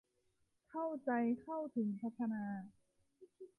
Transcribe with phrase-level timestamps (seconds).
[0.69, 1.09] เข้าใจ
[1.41, 2.43] เข้าถึง พัฒนา